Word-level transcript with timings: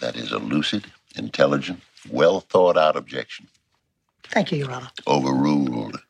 That 0.00 0.16
is 0.16 0.32
a 0.32 0.38
lucid, 0.38 0.84
intelligent, 1.16 1.80
well 2.10 2.40
thought 2.40 2.76
out 2.76 2.96
objection. 2.96 3.48
Thank 4.24 4.52
you, 4.52 4.58
Your 4.58 4.70
Honor. 4.72 4.90
Overruled. 5.06 6.00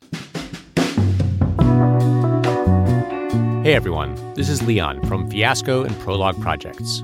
Hey 3.63 3.73
everyone, 3.75 4.15
this 4.33 4.49
is 4.49 4.63
Leon 4.63 5.03
from 5.07 5.29
Fiasco 5.29 5.83
and 5.83 5.93
Prologue 5.99 6.39
Projects. 6.41 7.01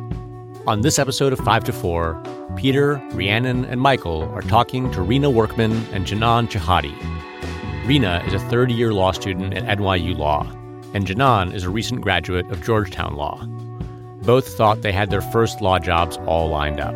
On 0.65 0.81
this 0.81 0.97
episode 0.97 1.33
of 1.33 1.39
5 1.39 1.63
to 1.65 1.73
4, 1.73 2.23
Peter, 2.55 2.96
Rhiannon, 3.12 3.66
and 3.66 3.82
Michael 3.82 4.24
are 4.30 4.42
talking 4.42 4.90
to 4.92 5.00
Ryna 5.00 5.32
Workman 5.32 5.74
and 5.92 6.05
Jinan 6.05 6.48
Chehade. 6.48 6.94
Ryna 7.86 8.26
is 8.28 8.34
a 8.34 8.40
third 8.50 8.71
year 8.71 8.94
law 8.94 9.12
student 9.12 9.54
at 9.54 9.78
NYU 9.78 10.18
Law, 10.18 10.50
and 10.94 11.05
Jinan 11.05 11.54
is 11.54 11.64
a 11.64 11.70
recent 11.70 12.02
graduate 12.02 12.50
of 12.50 12.64
Georgetown 12.64 13.16
Law. 13.16 13.46
Both 14.24 14.55
thought 14.55 14.84
they 14.84 14.94
had 14.94 15.10
their 15.10 15.20
first 15.20 15.60
law 15.60 15.80
jobs 15.80 16.16
all 16.26 16.48
lined 16.48 16.80
up. 16.80 16.96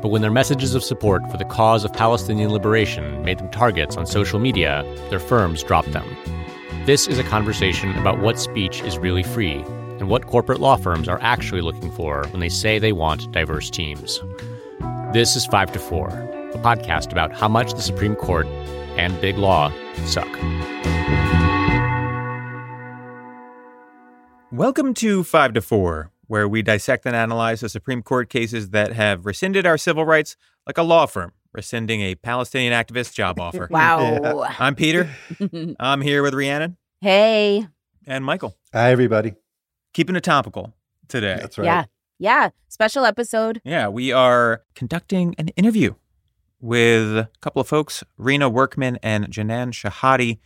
But 0.00 0.08
when 0.08 0.22
their 0.22 0.30
messages 0.30 0.74
of 0.74 0.82
support 0.82 1.30
for 1.30 1.36
the 1.36 1.44
cause 1.44 1.84
of 1.84 1.92
Palestinian 1.92 2.50
liberation 2.50 3.22
made 3.22 3.38
them 3.38 3.50
targets 3.50 3.98
on 3.98 4.06
social 4.06 4.38
media, 4.38 4.82
their 5.10 5.20
firms 5.20 5.62
dropped 5.62 5.92
them. 5.92 6.16
This 6.86 7.06
is 7.06 7.18
a 7.18 7.24
conversation 7.24 7.94
about 7.98 8.20
what 8.20 8.38
speech 8.38 8.80
is 8.84 8.96
really 8.96 9.22
free 9.22 9.62
and 9.98 10.08
what 10.08 10.26
corporate 10.28 10.60
law 10.60 10.76
firms 10.76 11.08
are 11.08 11.20
actually 11.20 11.60
looking 11.60 11.92
for 11.92 12.26
when 12.28 12.40
they 12.40 12.48
say 12.48 12.78
they 12.78 12.92
want 12.92 13.30
diverse 13.32 13.68
teams. 13.68 14.22
This 15.12 15.36
is 15.36 15.44
5 15.44 15.72
to 15.72 15.78
4, 15.78 16.08
a 16.08 16.58
podcast 16.58 17.12
about 17.12 17.34
how 17.34 17.48
much 17.48 17.74
the 17.74 17.82
Supreme 17.82 18.16
Court 18.16 18.46
and 18.96 19.20
big 19.20 19.36
law 19.36 19.70
suck. 20.06 20.26
Welcome 24.50 24.94
to 24.94 25.22
5 25.22 25.52
to 25.52 25.60
4, 25.60 26.10
where 26.32 26.48
we 26.48 26.62
dissect 26.62 27.04
and 27.04 27.14
analyze 27.14 27.60
the 27.60 27.68
Supreme 27.68 28.02
Court 28.02 28.30
cases 28.30 28.70
that 28.70 28.94
have 28.94 29.26
rescinded 29.26 29.66
our 29.66 29.76
civil 29.76 30.06
rights 30.06 30.34
like 30.66 30.78
a 30.78 30.82
law 30.82 31.04
firm 31.04 31.32
rescinding 31.52 32.00
a 32.00 32.14
Palestinian 32.14 32.72
activist 32.72 33.12
job 33.12 33.38
offer. 33.38 33.68
Wow. 33.70 34.48
I'm 34.58 34.74
Peter. 34.74 35.10
I'm 35.78 36.00
here 36.00 36.22
with 36.22 36.32
Rhiannon 36.32 36.78
hey. 37.02 37.68
and 38.06 38.24
Michael. 38.24 38.56
Hi, 38.72 38.90
everybody. 38.90 39.34
Keeping 39.92 40.16
it 40.16 40.24
topical 40.24 40.72
today. 41.06 41.36
That's 41.38 41.58
right. 41.58 41.66
Yeah. 41.66 41.84
Yeah. 42.18 42.48
Special 42.66 43.04
episode. 43.04 43.60
Yeah, 43.62 43.88
we 43.88 44.10
are 44.10 44.62
conducting 44.74 45.34
an 45.36 45.48
interview 45.48 45.96
with 46.62 47.14
a 47.14 47.28
couple 47.42 47.60
of 47.60 47.68
folks, 47.68 48.04
Ryna 48.18 48.50
Workman 48.50 48.98
and 49.02 49.26
Jinan 49.26 49.72
Chehade, 49.72 50.38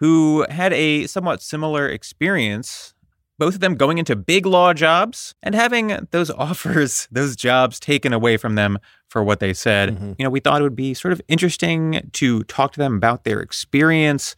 who 0.00 0.44
had 0.50 0.72
a 0.72 1.06
somewhat 1.06 1.42
similar 1.42 1.88
experience. 1.88 2.94
Both 3.38 3.54
of 3.54 3.60
them 3.60 3.74
going 3.74 3.98
into 3.98 4.14
big 4.14 4.46
law 4.46 4.72
jobs 4.72 5.34
and 5.42 5.54
having 5.54 6.06
those 6.10 6.30
offers, 6.48 7.08
those 7.10 7.34
jobs 7.36 7.80
taken 7.80 8.12
away 8.12 8.36
from 8.36 8.54
them 8.54 8.78
for 9.08 9.22
what 9.24 9.40
they 9.40 9.52
said. 9.52 9.96
Mhm. 9.98 10.14
You 10.18 10.24
know, 10.24 10.30
we 10.30 10.40
thought 10.40 10.60
it 10.60 10.64
would 10.64 10.76
be 10.76 10.94
sort 10.94 11.12
of 11.12 11.20
interesting 11.28 12.08
to 12.12 12.44
talk 12.44 12.72
to 12.72 12.78
them 12.78 12.94
about 12.96 13.24
their 13.24 13.40
experience, 13.40 14.36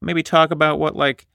maybe 0.00 0.22
talk 0.22 0.50
about 0.50 0.78
what, 0.78 0.94
like, 0.96 1.26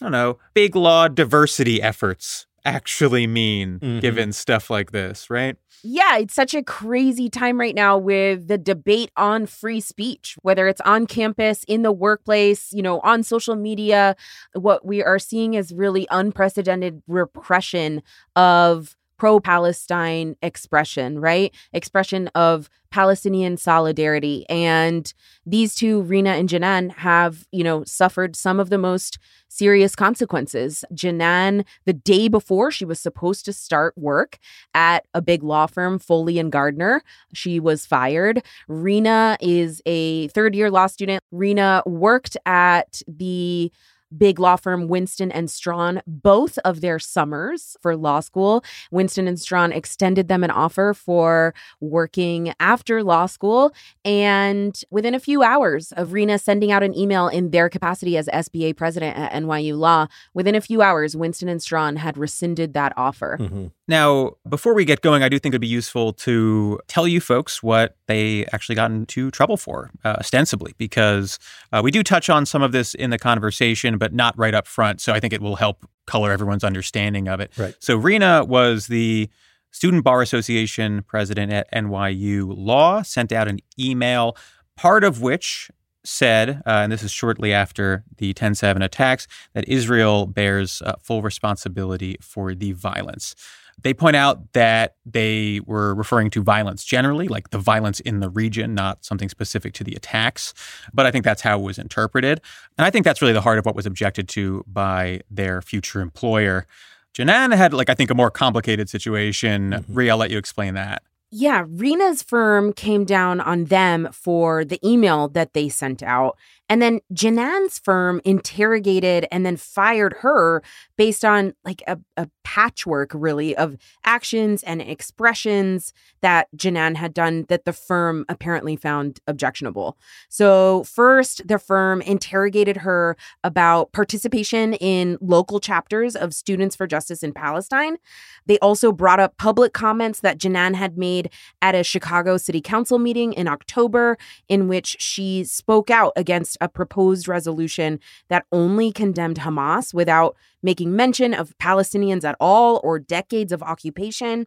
I 0.00 0.06
don't 0.06 0.12
know, 0.12 0.38
big 0.54 0.74
law 0.76 1.08
diversity 1.08 1.80
efforts 1.80 2.46
actually 2.64 3.26
mean, 3.26 3.78
Mhm. 3.80 4.00
given 4.00 4.32
stuff 4.32 4.70
like 4.70 4.92
this, 4.92 5.28
right? 5.30 5.56
Yeah, 5.82 6.16
it's 6.16 6.32
such 6.34 6.54
a 6.54 6.62
crazy 6.62 7.28
time 7.28 7.60
right 7.60 7.74
now 7.74 7.98
with 7.98 8.48
the 8.48 8.56
debate 8.56 9.10
on 9.16 9.44
free 9.44 9.80
speech, 9.80 10.36
whether 10.42 10.66
it's 10.66 10.80
on 10.80 11.06
campus, 11.06 11.62
in 11.68 11.82
the 11.82 11.92
workplace, 11.92 12.72
you 12.72 12.82
know, 12.82 13.00
on 13.00 13.22
social 13.22 13.54
media. 13.54 14.16
What 14.54 14.86
we 14.86 15.02
are 15.02 15.18
seeing 15.18 15.54
is 15.54 15.72
really 15.74 16.06
unprecedented 16.10 17.02
repression 17.06 18.02
of 18.34 18.96
pro 19.18 19.40
Palestine 19.40 20.36
expression, 20.42 21.18
right? 21.18 21.54
Expression 21.72 22.28
of 22.34 22.68
Palestinian 22.90 23.56
solidarity. 23.56 24.46
And 24.48 25.12
these 25.44 25.74
two, 25.74 26.04
Ryna 26.04 26.38
and 26.38 26.48
Jinan, 26.48 26.92
have, 26.92 27.44
you 27.50 27.64
know, 27.64 27.82
suffered 27.84 28.36
some 28.36 28.60
of 28.60 28.70
the 28.70 28.78
most 28.78 29.18
serious 29.48 29.96
consequences. 29.96 30.84
Jinan, 30.94 31.64
the 31.86 31.92
day 31.92 32.28
before 32.28 32.70
she 32.70 32.84
was 32.84 33.00
supposed 33.00 33.44
to 33.46 33.52
start 33.52 33.94
work 33.96 34.38
at 34.74 35.06
a 35.12 35.20
big 35.20 35.42
law 35.42 35.66
firm, 35.66 35.98
Foley 35.98 36.38
and 36.38 36.54
Lardner, 36.54 37.02
she 37.32 37.58
was 37.58 37.84
fired. 37.84 38.44
Ryna 38.68 39.38
is 39.40 39.82
a 39.86 40.28
third 40.28 40.54
year 40.54 40.70
law 40.70 40.86
student. 40.86 41.22
Ryna 41.32 41.84
worked 41.86 42.36
at 42.46 43.02
the 43.08 43.72
big 44.16 44.38
law 44.38 44.56
firm 44.56 44.88
Winston 44.88 45.30
and 45.32 45.50
Strawn 45.50 46.02
both 46.06 46.58
of 46.64 46.80
their 46.80 46.98
summers 46.98 47.76
for 47.80 47.96
law 47.96 48.20
school. 48.20 48.64
Winston 48.90 49.28
and 49.28 49.40
Strawn 49.40 49.72
extended 49.72 50.28
them 50.28 50.44
an 50.44 50.50
offer 50.50 50.94
for 50.94 51.54
working 51.80 52.52
after 52.60 53.02
law 53.02 53.26
school 53.26 53.72
and 54.04 54.80
within 54.90 55.14
a 55.14 55.20
few 55.20 55.42
hours 55.42 55.92
of 55.92 56.10
Ryna 56.10 56.40
sending 56.40 56.72
out 56.72 56.82
an 56.82 56.96
email 56.96 57.28
in 57.28 57.50
their 57.50 57.68
capacity 57.68 58.16
as 58.16 58.28
SBA 58.28 58.76
president 58.76 59.16
at 59.16 59.32
NYU 59.32 59.78
Law, 59.78 60.06
within 60.32 60.54
a 60.54 60.60
few 60.60 60.82
hours 60.82 61.16
Winston 61.16 61.48
and 61.48 61.62
Strawn 61.62 61.96
had 61.96 62.16
rescinded 62.16 62.74
that 62.74 62.92
offer. 62.96 63.38
Mhm. 63.40 63.70
Now, 63.86 64.32
before 64.48 64.72
we 64.74 64.86
get 64.86 65.02
going, 65.02 65.22
I 65.22 65.28
do 65.28 65.38
think 65.38 65.52
it'd 65.52 65.60
be 65.60 65.66
useful 65.66 66.14
to 66.14 66.80
tell 66.88 67.06
you 67.06 67.20
folks 67.20 67.62
what 67.62 67.96
they 68.06 68.46
actually 68.46 68.76
got 68.76 68.90
into 68.90 69.30
trouble 69.30 69.58
for, 69.58 69.90
uh, 70.04 70.16
ostensibly, 70.18 70.74
because 70.78 71.38
uh, 71.70 71.82
we 71.84 71.90
do 71.90 72.02
touch 72.02 72.30
on 72.30 72.46
some 72.46 72.62
of 72.62 72.72
this 72.72 72.94
in 72.94 73.10
the 73.10 73.18
conversation, 73.18 73.98
but 74.04 74.12
not 74.12 74.36
right 74.36 74.52
up 74.52 74.66
front. 74.66 75.00
So 75.00 75.14
I 75.14 75.18
think 75.18 75.32
it 75.32 75.40
will 75.40 75.56
help 75.56 75.88
color 76.04 76.30
everyone's 76.30 76.62
understanding 76.62 77.26
of 77.26 77.40
it. 77.40 77.50
Right. 77.56 77.74
So 77.78 77.98
Ryna 77.98 78.46
was 78.46 78.88
the 78.88 79.30
Student 79.70 80.04
Bar 80.04 80.20
Association 80.20 81.04
president 81.04 81.50
at 81.50 81.72
NYU 81.72 82.52
Law, 82.54 83.00
sent 83.00 83.32
out 83.32 83.48
an 83.48 83.60
email, 83.80 84.36
part 84.76 85.04
of 85.04 85.22
which 85.22 85.70
said, 86.04 86.60
uh, 86.66 86.82
and 86.82 86.92
this 86.92 87.02
is 87.02 87.12
shortly 87.12 87.54
after 87.54 88.04
the 88.18 88.34
10 88.34 88.54
7 88.54 88.82
attacks, 88.82 89.26
that 89.54 89.66
Israel 89.66 90.26
bears 90.26 90.82
uh, 90.82 90.96
full 91.00 91.22
responsibility 91.22 92.18
for 92.20 92.54
the 92.54 92.72
violence. 92.72 93.34
They 93.82 93.92
point 93.92 94.16
out 94.16 94.52
that 94.52 94.96
they 95.04 95.60
were 95.66 95.94
referring 95.94 96.30
to 96.30 96.42
violence 96.42 96.84
generally, 96.84 97.28
like 97.28 97.50
the 97.50 97.58
violence 97.58 98.00
in 98.00 98.20
the 98.20 98.30
region, 98.30 98.74
not 98.74 99.04
something 99.04 99.28
specific 99.28 99.74
to 99.74 99.84
the 99.84 99.94
attacks. 99.94 100.54
But 100.92 101.06
I 101.06 101.10
think 101.10 101.24
that's 101.24 101.42
how 101.42 101.58
it 101.58 101.62
was 101.62 101.78
interpreted. 101.78 102.40
And 102.78 102.86
I 102.86 102.90
think 102.90 103.04
that's 103.04 103.20
really 103.20 103.34
the 103.34 103.42
heart 103.42 103.58
of 103.58 103.66
what 103.66 103.74
was 103.74 103.86
objected 103.86 104.28
to 104.30 104.64
by 104.66 105.20
their 105.30 105.60
future 105.60 106.00
employer. 106.00 106.66
Jinan 107.14 107.54
had, 107.54 107.72
like, 107.72 107.88
I 107.90 107.94
think 107.94 108.10
a 108.10 108.14
more 108.14 108.30
complicated 108.30 108.88
situation. 108.88 109.70
Mhm. 109.70 109.84
Rhea, 109.88 110.10
I'll 110.12 110.16
let 110.18 110.30
you 110.30 110.38
explain 110.38 110.74
that. 110.74 111.02
Yeah, 111.30 111.64
Ryna's 111.64 112.22
firm 112.22 112.72
came 112.72 113.04
down 113.04 113.40
on 113.40 113.64
them 113.64 114.08
for 114.12 114.64
the 114.64 114.78
email 114.86 115.28
that 115.28 115.52
they 115.52 115.68
sent 115.68 116.02
out. 116.02 116.36
And 116.74 116.82
then 116.82 116.98
Jinan's 117.12 117.78
firm 117.78 118.20
interrogated 118.24 119.28
and 119.30 119.46
then 119.46 119.56
fired 119.56 120.12
her 120.22 120.60
based 120.98 121.24
on 121.24 121.54
like 121.64 121.84
a, 121.86 122.00
a 122.16 122.28
patchwork, 122.42 123.12
really, 123.14 123.56
of 123.56 123.76
actions 124.04 124.64
and 124.64 124.82
expressions 124.82 125.92
that 126.20 126.48
Jinan 126.56 126.96
had 126.96 127.14
done 127.14 127.44
that 127.48 127.64
the 127.64 127.72
firm 127.72 128.24
apparently 128.28 128.74
found 128.74 129.20
objectionable. 129.28 129.96
So, 130.28 130.82
first, 130.82 131.46
the 131.46 131.60
firm 131.60 132.02
interrogated 132.02 132.78
her 132.78 133.16
about 133.44 133.92
participation 133.92 134.74
in 134.74 135.16
local 135.20 135.60
chapters 135.60 136.16
of 136.16 136.34
Students 136.34 136.74
for 136.74 136.88
Justice 136.88 137.22
in 137.22 137.32
Palestine. 137.32 137.98
They 138.46 138.58
also 138.58 138.90
brought 138.90 139.20
up 139.20 139.36
public 139.38 139.74
comments 139.74 140.20
that 140.20 140.38
Jinan 140.38 140.74
had 140.74 140.98
made 140.98 141.30
at 141.62 141.76
a 141.76 141.84
Chicago 141.84 142.36
City 142.36 142.60
Council 142.60 142.98
meeting 142.98 143.32
in 143.32 143.46
October, 143.46 144.18
in 144.48 144.66
which 144.66 144.96
she 144.98 145.44
spoke 145.44 145.88
out 145.88 146.12
against 146.16 146.58
a 146.64 146.68
proposed 146.68 147.28
resolution 147.28 148.00
that 148.28 148.46
only 148.50 148.90
condemned 148.90 149.38
Hamas 149.38 149.94
without 149.94 150.34
making 150.62 150.96
mention 150.96 151.34
of 151.34 151.56
Palestinians 151.58 152.24
at 152.24 152.36
all 152.40 152.80
or 152.82 152.98
decades 152.98 153.52
of 153.52 153.62
occupation. 153.62 154.46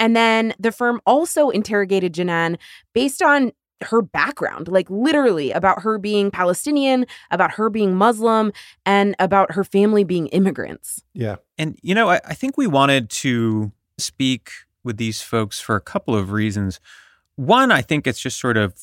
And 0.00 0.16
then 0.16 0.54
the 0.58 0.72
firm 0.72 1.00
also 1.06 1.50
interrogated 1.50 2.14
Jinan 2.14 2.56
based 2.94 3.22
on 3.22 3.52
her 3.82 4.02
background, 4.02 4.66
like 4.66 4.90
literally 4.90 5.52
about 5.52 5.82
her 5.82 5.98
being 5.98 6.32
Palestinian, 6.32 7.06
about 7.30 7.52
her 7.52 7.70
being 7.70 7.94
Muslim, 7.94 8.52
and 8.84 9.14
about 9.20 9.52
her 9.52 9.62
family 9.62 10.02
being 10.02 10.26
immigrants. 10.28 11.04
Yeah. 11.14 11.36
And, 11.58 11.78
you 11.82 11.94
know, 11.94 12.08
I, 12.08 12.20
I 12.24 12.34
think 12.34 12.56
we 12.56 12.66
wanted 12.66 13.08
to 13.10 13.70
speak 13.98 14.50
with 14.82 14.96
these 14.96 15.20
folks 15.22 15.60
for 15.60 15.76
a 15.76 15.80
couple 15.80 16.16
of 16.16 16.32
reasons. 16.32 16.80
One, 17.36 17.70
I 17.70 17.82
think 17.82 18.06
it's 18.06 18.18
just 18.18 18.40
sort 18.40 18.56
of 18.56 18.74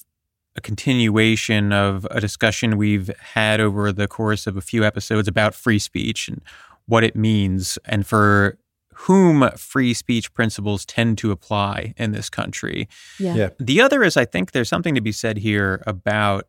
a 0.55 0.61
continuation 0.61 1.73
of 1.73 2.07
a 2.11 2.21
discussion 2.21 2.77
we've 2.77 3.09
had 3.19 3.59
over 3.59 3.91
the 3.91 4.07
course 4.07 4.47
of 4.47 4.55
a 4.55 4.61
few 4.61 4.85
episodes 4.85 5.27
about 5.27 5.53
free 5.53 5.79
speech 5.79 6.27
and 6.27 6.41
what 6.85 7.03
it 7.03 7.15
means, 7.15 7.77
and 7.85 8.05
for 8.07 8.57
whom 8.93 9.49
free 9.57 9.93
speech 9.93 10.33
principles 10.33 10.85
tend 10.85 11.17
to 11.17 11.31
apply 11.31 11.93
in 11.97 12.13
this 12.13 12.29
country. 12.29 12.87
Yeah. 13.19 13.49
The 13.59 13.81
other 13.81 14.03
is, 14.03 14.15
I 14.15 14.23
think 14.23 14.53
there's 14.53 14.69
something 14.69 14.95
to 14.95 15.01
be 15.01 15.11
said 15.11 15.37
here 15.37 15.83
about 15.85 16.47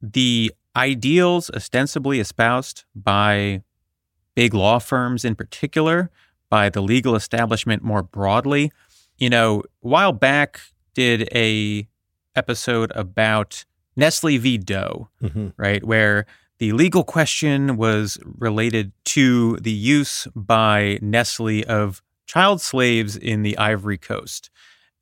the 0.00 0.52
ideals 0.74 1.50
ostensibly 1.50 2.20
espoused 2.20 2.84
by 2.94 3.62
big 4.34 4.54
law 4.54 4.78
firms 4.78 5.24
in 5.24 5.34
particular, 5.34 6.10
by 6.48 6.70
the 6.70 6.80
legal 6.80 7.14
establishment 7.14 7.82
more 7.82 8.02
broadly. 8.02 8.70
you 9.20 9.30
know, 9.30 9.60
a 9.60 9.88
while 9.88 10.12
back 10.12 10.60
did 10.94 11.28
a 11.32 11.86
episode 12.36 12.92
about 12.94 13.64
Nestle 13.96 14.38
v. 14.38 14.58
Doe, 14.58 15.08
hmm 15.20 15.48
right? 15.56 15.84
Where 15.84 16.26
the 16.58 16.72
legal 16.72 17.04
question 17.04 17.76
was 17.76 18.18
related 18.24 18.92
to 19.06 19.56
the 19.56 19.72
use 19.72 20.26
by 20.36 20.98
Nestle 21.00 21.64
of 21.66 22.02
child 22.26 22.60
slaves 22.60 23.16
in 23.16 23.42
the 23.42 23.56
Ivory 23.58 23.96
Coast. 23.98 24.50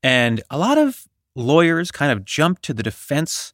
And 0.03 0.41
a 0.51 0.59
lot 0.59 0.79
of 0.79 1.07
lawyers 1.35 1.91
kind 1.91 2.13
of 2.13 2.25
jumped 2.25 2.63
to 2.65 2.73
the 2.75 2.83
defense 2.83 3.53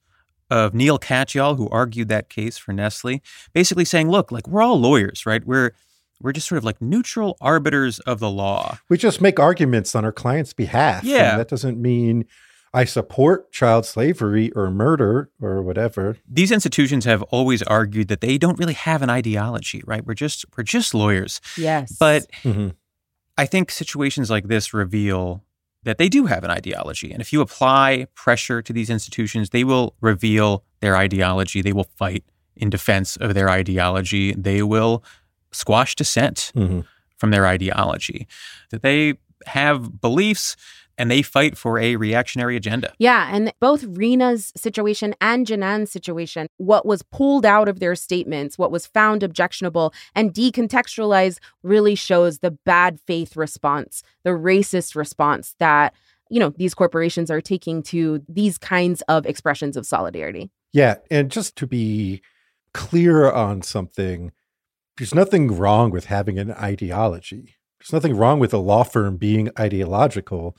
of 0.50 0.74
Neil 0.74 0.98
Katyal, 0.98 1.56
who 1.56 1.68
argued 1.70 2.08
that 2.10 2.28
case 2.28 2.58
for 2.58 2.72
Nestle, 2.72 3.22
basically 3.54 3.84
saying, 3.86 4.10
look, 4.10 4.30
like 4.30 4.46
we're 4.46 4.62
all 4.62 4.78
lawyers, 4.78 5.24
right? 5.26 5.44
We're 5.44 5.72
we're 6.20 6.32
just 6.32 6.46
sort 6.46 6.58
of 6.58 6.64
like 6.64 6.80
neutral 6.80 7.36
arbiters 7.40 7.98
of 8.00 8.20
the 8.20 8.30
law. 8.30 8.78
We 8.88 8.96
just 8.98 9.20
make 9.20 9.40
arguments 9.40 9.94
on 9.94 10.04
our 10.04 10.12
client's 10.12 10.52
behalf. 10.52 11.02
and 11.02 11.10
Yeah. 11.10 11.36
that 11.38 11.48
doesn't 11.48 11.80
mean 11.80 12.26
I 12.74 12.84
support 12.84 13.52
child 13.52 13.86
slavery 13.86 14.50
or 14.52 14.68
murder 14.68 15.30
or 15.40 15.62
whatever. 15.62 16.18
These 16.28 16.50
institutions 16.50 17.04
have 17.04 17.22
always 17.24 17.62
argued 17.62 18.08
that 18.08 18.20
they 18.20 18.36
don't 18.36 18.58
really 18.58 18.74
have 18.74 19.00
an 19.00 19.08
ideology, 19.08 19.80
right? 19.86 20.04
We're 20.04 20.14
just 20.14 20.44
we're 20.56 20.64
just 20.64 20.92
lawyers. 20.92 21.40
Yes. 21.56 21.96
But 21.98 22.26
hmm 22.42 22.68
I 23.36 23.46
think 23.46 23.70
situations 23.70 24.30
like 24.30 24.46
this 24.46 24.72
reveal 24.74 25.42
that 25.82 25.98
they 25.98 26.08
do 26.08 26.26
have 26.26 26.44
an 26.44 26.50
ideology. 26.50 27.10
And 27.10 27.20
if 27.20 27.32
you 27.32 27.40
apply 27.40 28.06
pressure 28.14 28.62
to 28.62 28.72
these 28.72 28.90
institutions, 28.90 29.50
they 29.50 29.64
will 29.64 29.94
reveal 30.00 30.64
their 30.80 30.96
ideology. 30.96 31.60
They 31.60 31.72
will 31.72 31.88
fight 31.96 32.24
in 32.56 32.70
defense 32.70 33.16
of 33.16 33.34
their 33.34 33.50
ideology. 33.50 34.32
They 34.32 34.62
will 34.62 35.04
squash 35.52 35.94
dissent 35.94 36.50
hmm 36.54 36.80
from 37.16 37.30
their 37.30 37.46
ideology. 37.46 38.26
That 38.70 38.82
they 38.82 39.14
have 39.46 40.00
beliefs 40.00 40.56
and 40.99 41.11
they 41.11 41.23
fight 41.23 41.56
for 41.56 41.79
a 41.79 41.96
reactionary 41.96 42.56
agenda. 42.56 42.93
Yeah, 42.99 43.29
and 43.32 43.52
both 43.61 43.82
Ryna's 43.85 44.52
situation 44.56 45.14
and 45.20 45.46
Jinan's 45.46 45.91
situation, 45.91 46.46
what 46.56 46.87
was 46.87 47.02
pulled 47.02 47.44
out 47.44 47.69
of 47.69 47.81
their 47.81 47.94
statements, 47.94 48.58
what 48.58 48.70
was 48.70 48.87
found 48.87 49.23
objectionable 49.23 49.93
and 50.14 50.32
decontextualized 50.32 51.38
really 51.62 51.94
shows 51.94 52.38
the 52.38 52.50
bad 52.50 53.00
faith 53.00 53.37
response, 53.37 54.02
the 54.23 54.31
racist 54.31 54.94
response 54.94 55.55
that, 55.58 55.94
you 56.31 56.41
know, 56.41 56.55
these 56.56 56.75
corporations 56.75 57.31
are 57.31 57.41
taking 57.41 57.82
to 57.85 58.23
these 58.29 58.58
kinds 58.58 59.02
of 59.02 59.26
expressions 59.26 59.76
of 59.76 59.87
solidarity. 59.87 60.50
Yeah. 60.73 60.96
And 61.11 61.31
just 61.31 61.56
to 61.56 61.67
be 61.67 62.23
clear 62.73 63.31
on 63.31 63.62
something, 63.62 64.32
there's 64.96 65.14
nothing 65.14 65.56
wrong 65.56 65.91
with 65.91 66.06
having 66.06 66.38
an 66.38 66.52
ideology. 66.52 67.56
There's 67.84 67.92
nothing 68.02 68.16
wrong 68.16 68.38
with 68.38 68.54
a 68.54 68.58
law 68.58 68.82
firm 68.82 69.19
being 69.19 69.50
ideological. 69.58 70.56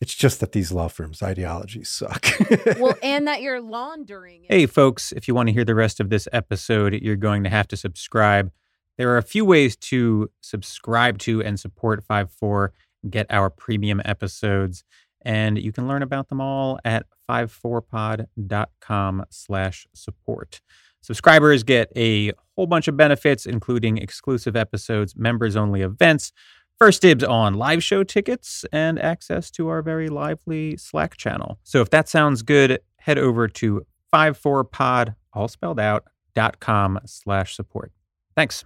It's 0.00 0.14
just 0.14 0.40
that 0.40 0.50
these 0.50 0.72
law 0.72 0.88
firms' 0.88 1.22
ideologies 1.22 1.88
suck. 1.88 2.26
Well, 2.80 2.96
and 3.02 3.28
that 3.28 3.40
you're 3.42 3.60
laundering. 3.60 4.44
it. 4.44 4.52
Hey, 4.52 4.66
folks, 4.66 5.12
if 5.12 5.28
you 5.28 5.34
want 5.34 5.48
to 5.48 5.52
hear 5.52 5.64
the 5.64 5.74
rest 5.76 6.00
of 6.00 6.10
this 6.10 6.26
episode, 6.32 6.94
you're 6.94 7.14
going 7.14 7.44
to 7.44 7.50
have 7.50 7.68
to 7.68 7.76
subscribe. 7.76 8.50
There 8.98 9.10
are 9.10 9.18
a 9.18 9.22
few 9.22 9.44
ways 9.44 9.76
to 9.76 10.30
subscribe 10.40 11.18
to 11.18 11.40
and 11.42 11.60
support 11.60 12.02
5 12.02 12.32
4, 12.32 12.72
get 13.08 13.26
our 13.30 13.48
premium 13.48 14.02
episodes, 14.04 14.82
and 15.22 15.56
you 15.56 15.70
can 15.70 15.86
learn 15.86 16.02
about 16.02 16.30
them 16.30 16.40
all 16.40 16.80
at 16.84 17.06
54pod.com 17.28 19.24
slash 19.30 19.86
support. 19.94 20.60
Subscribers 21.02 21.62
get 21.62 21.90
a 21.96 22.32
whole 22.56 22.66
bunch 22.66 22.88
of 22.88 22.96
benefits, 22.96 23.46
including 23.46 23.98
exclusive 23.98 24.56
episodes, 24.56 25.16
members-only 25.16 25.82
events, 25.82 26.32
first 26.78 27.02
dibs 27.02 27.24
on 27.24 27.54
live 27.54 27.82
show 27.82 28.02
tickets, 28.04 28.64
and 28.72 28.98
access 28.98 29.50
to 29.52 29.68
our 29.68 29.82
very 29.82 30.08
lively 30.08 30.76
Slack 30.76 31.16
channel. 31.16 31.58
So 31.62 31.80
if 31.80 31.90
that 31.90 32.08
sounds 32.08 32.42
good, 32.42 32.80
head 32.98 33.18
over 33.18 33.48
to 33.48 33.86
54pod, 34.12 35.14
all 35.32 35.48
spelled 35.48 35.80
out, 35.80 36.04
dot 36.34 36.60
com 36.60 36.98
slash 37.06 37.56
support. 37.56 37.92
Thanks. 38.36 38.64